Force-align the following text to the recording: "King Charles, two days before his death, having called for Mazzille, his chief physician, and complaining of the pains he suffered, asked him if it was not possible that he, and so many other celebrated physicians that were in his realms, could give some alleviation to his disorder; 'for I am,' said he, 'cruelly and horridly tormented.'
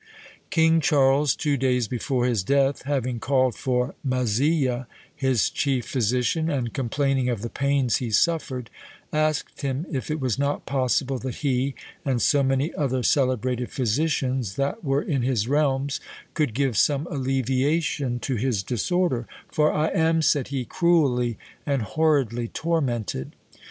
"King 0.49 0.81
Charles, 0.81 1.35
two 1.35 1.57
days 1.57 1.87
before 1.87 2.25
his 2.25 2.41
death, 2.41 2.81
having 2.85 3.19
called 3.19 3.53
for 3.53 3.93
Mazzille, 4.03 4.87
his 5.15 5.47
chief 5.51 5.85
physician, 5.87 6.49
and 6.49 6.73
complaining 6.73 7.29
of 7.29 7.43
the 7.43 7.51
pains 7.51 7.97
he 7.97 8.09
suffered, 8.09 8.71
asked 9.13 9.61
him 9.61 9.85
if 9.91 10.09
it 10.09 10.19
was 10.19 10.39
not 10.39 10.65
possible 10.65 11.19
that 11.19 11.35
he, 11.45 11.75
and 12.03 12.19
so 12.19 12.41
many 12.41 12.73
other 12.73 13.03
celebrated 13.03 13.69
physicians 13.69 14.55
that 14.55 14.83
were 14.83 15.03
in 15.03 15.21
his 15.21 15.47
realms, 15.47 15.99
could 16.33 16.55
give 16.55 16.75
some 16.75 17.05
alleviation 17.11 18.17
to 18.21 18.37
his 18.37 18.63
disorder; 18.63 19.27
'for 19.51 19.71
I 19.71 19.89
am,' 19.89 20.23
said 20.23 20.47
he, 20.47 20.65
'cruelly 20.65 21.37
and 21.63 21.83
horridly 21.83 22.47
tormented.' 22.47 23.35